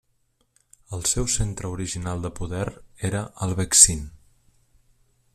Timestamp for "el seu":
0.97-1.27